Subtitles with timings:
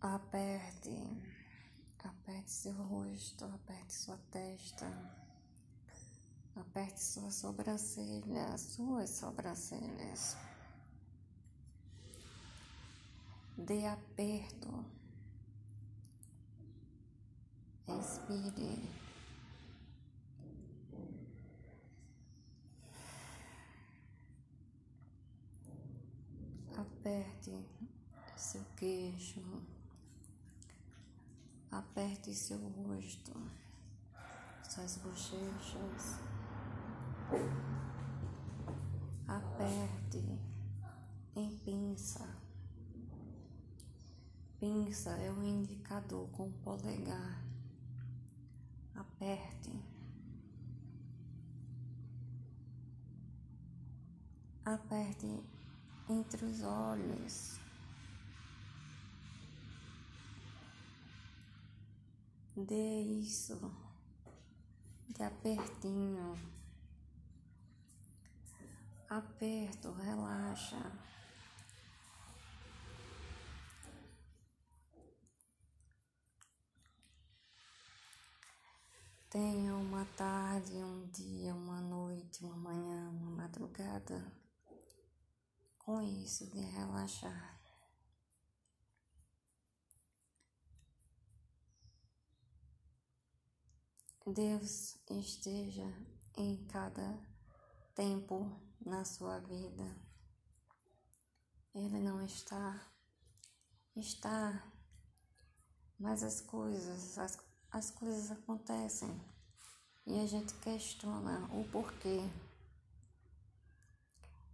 [0.00, 0.96] Aperte,
[2.04, 4.86] aperte seu rosto, aperte sua testa,
[6.54, 10.36] aperte sua sobrancelha, suas sobrancelhas.
[13.56, 14.84] Dê aperto.
[17.88, 18.88] Expire.
[26.76, 27.66] Aperte
[28.36, 29.42] seu queixo.
[31.70, 33.32] Aperte seu rosto,
[34.66, 36.18] suas bochechas.
[39.26, 40.24] Aperte
[41.36, 42.26] em pinça.
[44.58, 47.44] Pinça é o indicador com o polegar.
[48.94, 49.72] Aperte.
[54.64, 55.44] Aperte
[56.08, 57.57] entre os olhos.
[62.66, 63.56] Dê isso
[65.08, 66.36] de apertinho.
[69.08, 70.92] Aperto, relaxa.
[79.30, 84.32] Tenha uma tarde, um dia, uma noite, uma manhã, uma madrugada
[85.78, 87.57] com isso de relaxar.
[94.32, 95.86] Deus esteja
[96.36, 97.18] em cada
[97.94, 98.50] tempo
[98.84, 99.96] na sua vida.
[101.74, 102.86] Ele não está,
[103.96, 104.70] está,
[105.98, 107.38] mas as coisas, as,
[107.70, 109.08] as coisas acontecem
[110.06, 112.20] e a gente questiona o porquê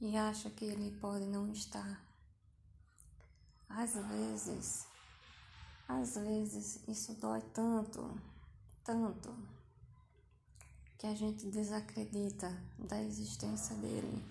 [0.00, 2.04] e acha que ele pode não estar.
[3.68, 4.86] Às vezes,
[5.88, 8.20] às vezes isso dói tanto,
[8.84, 9.61] tanto
[11.02, 12.48] que a gente desacredita
[12.78, 14.24] da existência dele,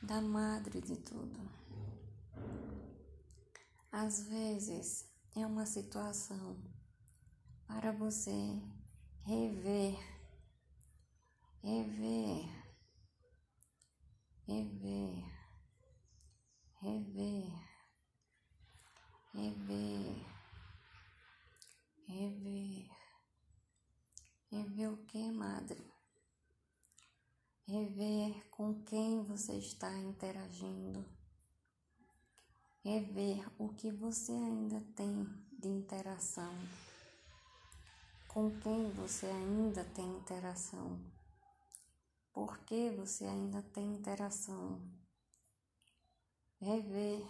[0.00, 1.50] da madre de tudo.
[3.90, 6.56] Às vezes é uma situação
[7.66, 8.62] para você
[9.24, 9.98] rever,
[11.60, 12.48] rever,
[14.46, 15.24] rever,
[16.80, 17.52] rever,
[19.34, 20.30] rever.
[24.52, 25.80] Rever o que, madre?
[27.68, 31.04] Rever com quem você está interagindo.
[32.84, 35.24] Rever o que você ainda tem
[35.58, 36.52] de interação.
[38.28, 41.00] Com quem você ainda tem interação.
[42.32, 44.80] Por que você ainda tem interação.
[46.60, 47.26] Rever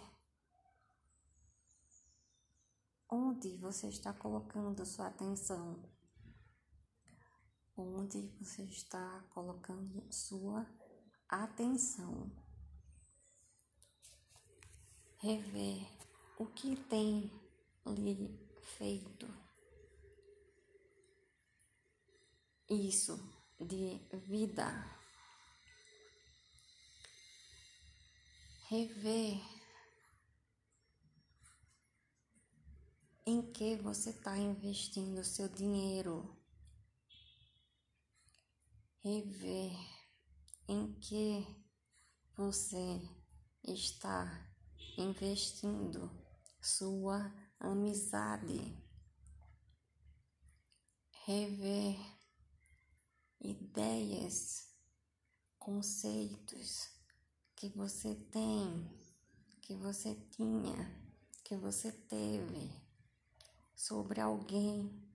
[3.09, 5.83] onde você está colocando sua atenção
[7.75, 10.67] onde você está colocando sua
[11.31, 12.29] atenção.
[15.19, 15.87] Rever
[16.37, 17.31] o que tem
[17.85, 18.37] lhe
[18.77, 19.27] feito
[22.69, 23.17] isso
[23.59, 24.67] de vida.
[28.69, 29.39] Rever
[33.25, 36.41] em que você está investindo seu dinheiro
[39.03, 39.90] rever
[40.67, 41.45] em que
[42.35, 43.01] você
[43.63, 44.49] está
[44.97, 46.09] investindo
[46.61, 48.77] sua amizade,
[51.25, 51.97] rever
[53.39, 54.73] ideias,
[55.57, 56.89] conceitos
[57.55, 58.89] que você tem,
[59.61, 60.75] que você tinha,
[61.43, 62.71] que você teve
[63.75, 65.10] sobre alguém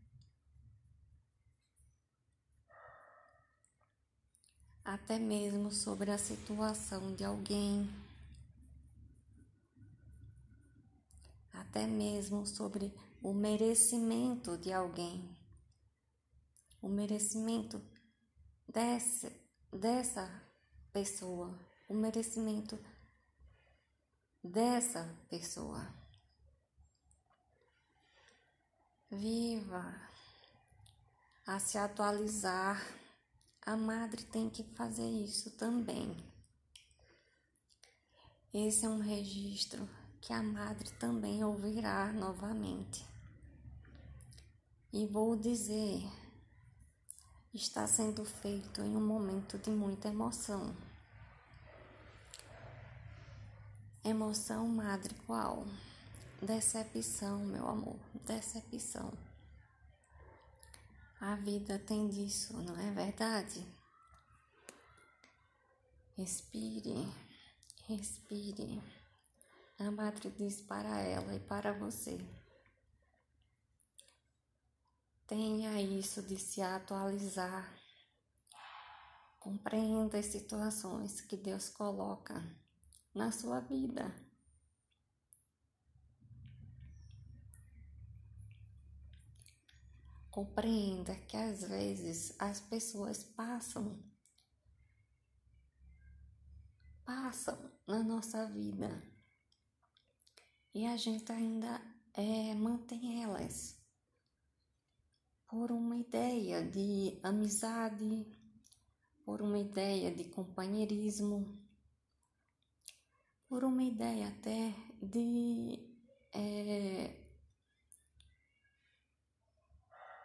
[4.87, 7.91] até mesmo sobre a situação de alguém,
[11.53, 15.37] até mesmo sobre o merecimento de alguém,
[16.81, 17.83] o merecimento
[18.69, 19.33] dessa,
[19.73, 20.31] dessa
[20.93, 21.59] pessoa,
[21.89, 22.79] o merecimento
[24.43, 25.85] dessa pessoa.
[29.11, 30.01] Viva
[31.45, 33.06] a se atualizar
[33.67, 36.17] a madre tem que fazer isso também.
[38.55, 39.89] Esse é um registro
[40.21, 43.05] que a madre também ouvirá novamente.
[44.93, 46.01] E vou dizer,
[47.53, 50.73] está sendo feito em um momento de muita emoção.
[54.05, 55.67] Emoção madre qual?
[56.41, 59.13] Decepção, meu amor, decepção.
[61.21, 63.67] A vida tem disso, não é verdade?
[66.15, 67.11] Respire,
[67.87, 68.83] respire.
[69.79, 72.19] A madre diz para ela e para você.
[75.27, 77.75] Tenha isso de se atualizar.
[79.41, 82.45] Compreenda as situações que Deus coloca
[83.15, 84.26] na sua vida.
[90.37, 93.99] Compreenda que às vezes as pessoas passam
[97.07, 99.03] passam na nossa vida
[100.75, 101.81] e a gente ainda
[102.13, 103.83] é, mantém elas
[105.49, 108.27] por uma ideia de amizade,
[109.25, 111.59] por uma ideia de companheirismo,
[113.49, 115.79] por uma ideia até de
[116.31, 117.26] é,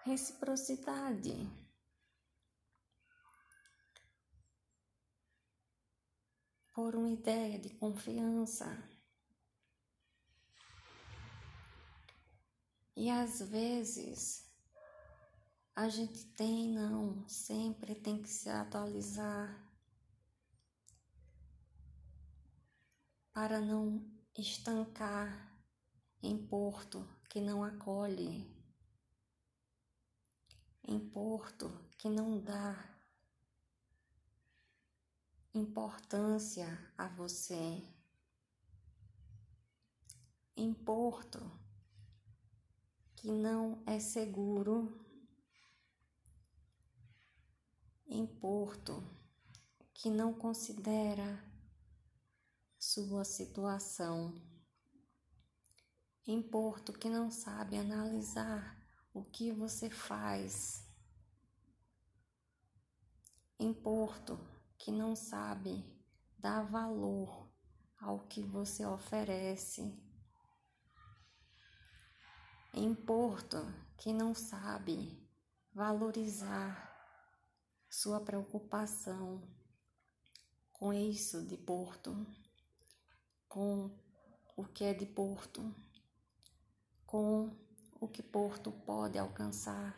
[0.03, 1.50] reciprocidade.
[6.74, 8.65] Por uma ideia de confiança.
[12.95, 14.51] E às vezes
[15.75, 19.71] a gente tem, não, sempre tem que se atualizar
[23.33, 24.06] para não
[24.38, 25.51] estancar
[26.21, 28.61] em porto que não acolhe,
[30.83, 32.75] em porto que não dá
[35.54, 36.68] importância
[36.98, 37.83] a você,
[40.56, 41.39] em porto
[43.22, 45.00] que não é seguro.
[48.07, 49.01] Em Porto
[49.94, 51.42] que não considera
[52.78, 54.33] sua situação,
[56.25, 58.81] em Porto que não sabe analisar
[59.13, 60.88] o que você faz,
[63.60, 64.40] em Porto
[64.78, 65.86] que não sabe
[66.38, 67.48] dar valor
[68.00, 69.96] ao que você oferece.
[72.74, 73.58] Em Porto
[73.98, 75.22] que não sabe
[75.74, 76.90] valorizar
[77.90, 79.48] sua preocupação
[80.72, 82.25] com isso de Porto,
[83.48, 83.96] com
[84.57, 85.75] o que é de Porto,
[87.06, 87.56] com
[88.01, 89.95] o que Porto pode alcançar.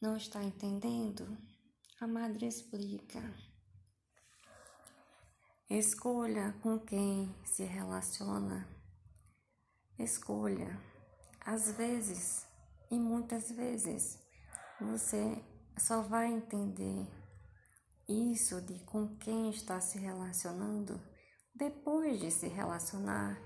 [0.00, 1.38] Não está entendendo?
[2.00, 3.22] A madre explica.
[5.70, 8.68] Escolha com quem se relaciona.
[9.98, 10.78] Escolha.
[11.40, 12.46] Às vezes,
[12.90, 14.18] e muitas vezes,
[14.80, 15.40] você
[15.78, 17.06] só vai entender
[18.08, 21.00] isso de com quem está se relacionando
[21.54, 23.40] depois de se relacionar,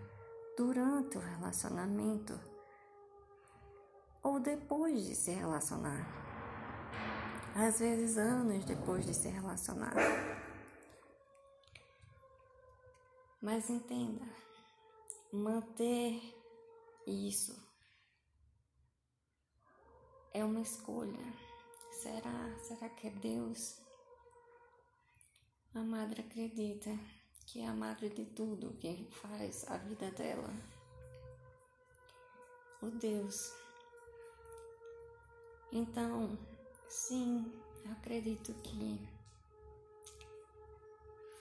[0.58, 2.36] durante o relacionamento
[4.24, 6.04] ou depois de se relacionar.
[7.54, 9.94] Às vezes, anos depois de se relacionar.
[13.40, 14.26] Mas entenda,
[15.32, 16.20] manter
[17.06, 17.56] isso
[20.34, 21.32] é uma escolha.
[21.92, 22.58] Será?
[22.58, 23.80] Será que é Deus?
[25.72, 26.90] A madre acredita
[27.48, 30.52] que é a madre de tudo que faz a vida dela.
[32.82, 33.54] O Deus.
[35.72, 36.38] Então,
[36.90, 37.50] sim,
[37.90, 39.00] acredito que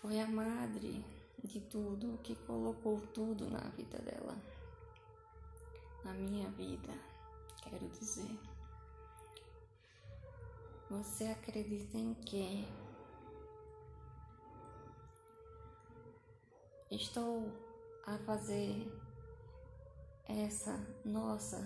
[0.02, 1.04] foi a madre
[1.44, 4.42] de tudo, que colocou tudo na vida dela,
[6.06, 6.94] na minha vida,
[7.64, 8.40] quero dizer.
[10.90, 12.66] Você acredita em quê?
[16.90, 17.52] Estou
[18.06, 18.90] a fazer
[20.26, 21.62] essa nossa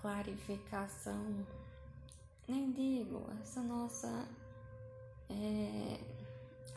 [0.00, 1.46] clarificação,
[2.48, 4.26] nem digo, essa nossa
[5.28, 6.00] é,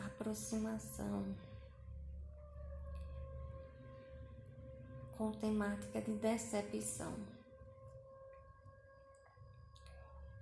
[0.04, 1.34] aproximação
[5.16, 7.14] com temática de decepção.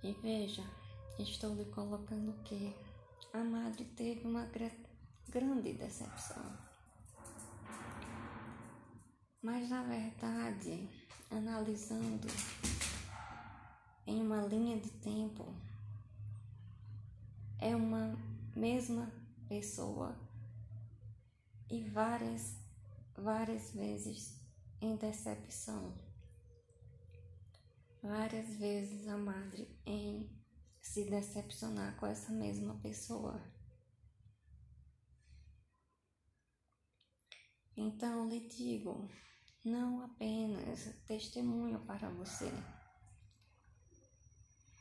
[0.03, 0.63] E veja,
[1.17, 2.75] estou lhe colocando que
[3.33, 4.45] a madre teve uma
[5.29, 6.43] grande decepção.
[9.41, 10.89] Mas na verdade,
[11.29, 12.27] analisando
[14.05, 15.53] em uma linha de tempo,
[17.59, 18.17] é uma
[18.55, 19.11] mesma
[19.47, 20.17] pessoa
[21.69, 22.55] e várias,
[23.15, 24.39] várias vezes
[24.81, 25.93] em decepção.
[28.01, 30.29] Várias vezes a madre em
[30.81, 33.41] se decepcionar com essa mesma pessoa.
[37.77, 39.07] Então lhe digo,
[39.63, 42.51] não apenas testemunho para você.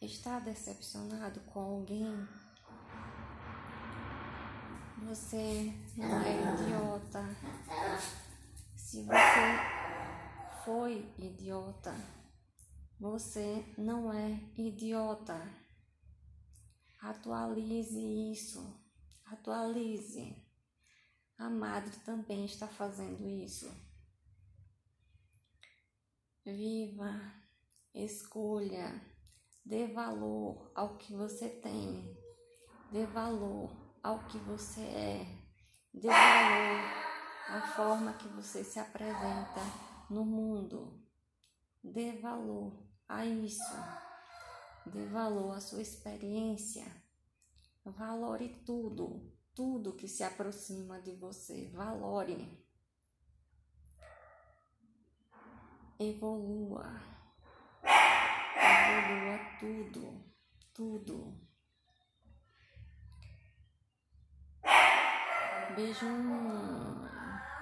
[0.00, 2.26] Está decepcionado com alguém?
[5.05, 7.23] Você não é idiota.
[8.75, 11.95] Se você foi idiota,
[12.99, 15.37] você não é idiota.
[16.99, 18.83] Atualize isso.
[19.26, 20.46] Atualize.
[21.38, 23.71] A madre também está fazendo isso.
[26.45, 27.21] Viva,
[27.95, 29.00] escolha,
[29.64, 32.16] dê valor ao que você tem,
[32.90, 33.71] dê valor
[34.02, 35.26] ao que você é,
[35.93, 37.07] dê valor
[37.49, 39.61] à forma que você se apresenta
[40.09, 41.05] no mundo,
[41.83, 42.73] dê valor
[43.09, 43.76] a isso,
[44.87, 46.87] dê valor à sua experiência,
[47.85, 51.70] valore tudo tudo que se aproxima de você.
[51.72, 52.46] Valore.
[55.98, 56.84] Evolua.
[57.82, 60.22] Evolua tudo.
[60.75, 61.40] Tudo.
[65.75, 66.06] Beijo.